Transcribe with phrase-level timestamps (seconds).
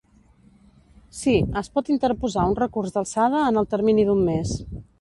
[1.17, 4.57] Sí, es pot interposar un recurs d'alçada en el termini d'un mes.